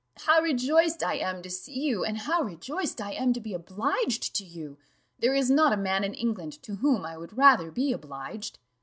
How 0.25 0.41
rejoiced 0.41 1.03
I 1.03 1.17
am 1.17 1.43
to 1.43 1.49
see 1.51 1.79
you, 1.79 2.03
and 2.03 2.17
how 2.17 2.41
rejoiced 2.41 2.99
I 2.99 3.11
am 3.11 3.33
to 3.33 3.39
be 3.39 3.53
obliged 3.53 4.33
to 4.37 4.43
you! 4.43 4.79
There 5.19 5.35
is 5.35 5.51
not 5.51 5.73
a 5.73 5.77
man 5.77 6.03
in 6.03 6.15
England 6.15 6.53
to 6.63 6.77
whom 6.77 7.05
I 7.05 7.17
would 7.19 7.37
rather 7.37 7.69
be 7.69 7.93
obliged." 7.93 8.57